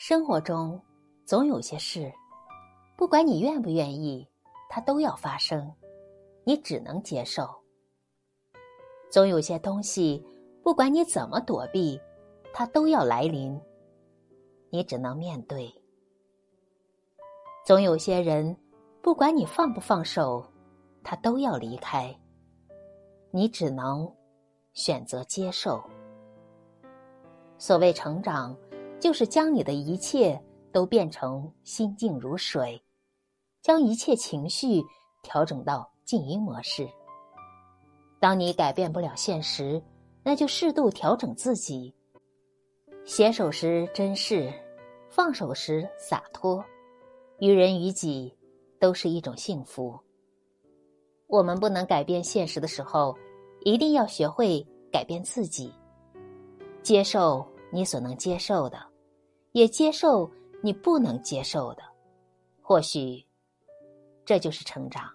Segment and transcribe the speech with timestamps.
[0.00, 0.80] 生活中
[1.24, 2.12] 总有些事，
[2.96, 4.24] 不管你愿不愿意，
[4.68, 5.74] 它都要发生，
[6.44, 7.44] 你只能接受；
[9.10, 10.24] 总有些东西，
[10.62, 12.00] 不管你怎么躲避，
[12.52, 13.60] 它都要来临，
[14.70, 15.68] 你只能面对；
[17.66, 18.56] 总有些人，
[19.02, 20.46] 不管你放不放手，
[21.02, 22.16] 他都要离开，
[23.32, 24.08] 你只能
[24.74, 25.82] 选择接受。
[27.58, 28.56] 所谓成长。
[29.00, 30.40] 就是将你的一切
[30.72, 32.82] 都变成心静如水，
[33.62, 34.82] 将一切情绪
[35.22, 36.88] 调整到静音模式。
[38.20, 39.80] 当你改变不了现实，
[40.22, 41.94] 那就适度调整自己。
[43.04, 44.52] 携手时珍视，
[45.08, 46.62] 放手时洒脱，
[47.38, 48.36] 于人于己
[48.80, 49.98] 都是一种幸福。
[51.28, 53.16] 我们不能改变现实的时候，
[53.60, 55.72] 一定要学会改变自己，
[56.82, 58.78] 接受你所能接受的。
[59.52, 60.30] 也接受
[60.62, 61.82] 你不能接受的，
[62.60, 63.24] 或许
[64.24, 65.10] 这就是成长。